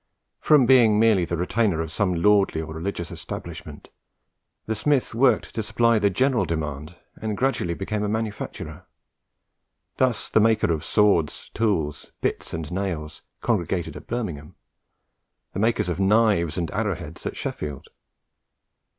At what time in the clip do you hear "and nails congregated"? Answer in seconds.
12.51-13.95